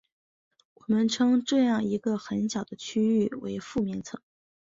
[0.73, 4.19] 我们称这样一个很小的区域为附面层。